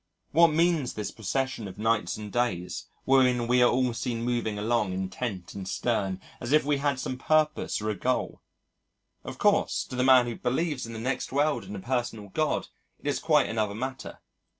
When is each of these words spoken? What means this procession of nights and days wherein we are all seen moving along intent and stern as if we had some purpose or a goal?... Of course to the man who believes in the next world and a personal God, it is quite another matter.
What 0.31 0.47
means 0.47 0.95
this 0.95 1.11
procession 1.11 1.67
of 1.67 1.77
nights 1.77 2.17
and 2.17 2.33
days 2.33 2.87
wherein 3.05 3.45
we 3.47 3.61
are 3.61 3.69
all 3.69 3.93
seen 3.93 4.23
moving 4.23 4.57
along 4.57 4.93
intent 4.93 5.53
and 5.53 5.67
stern 5.67 6.19
as 6.39 6.51
if 6.51 6.65
we 6.65 6.77
had 6.77 6.99
some 6.99 7.19
purpose 7.19 7.79
or 7.79 7.91
a 7.91 7.95
goal?... 7.95 8.41
Of 9.23 9.37
course 9.37 9.83
to 9.83 9.95
the 9.95 10.03
man 10.03 10.25
who 10.25 10.35
believes 10.37 10.87
in 10.87 10.93
the 10.93 10.99
next 10.99 11.31
world 11.31 11.65
and 11.65 11.75
a 11.75 11.79
personal 11.79 12.29
God, 12.29 12.67
it 12.97 13.05
is 13.07 13.19
quite 13.19 13.47
another 13.47 13.75
matter. 13.75 14.21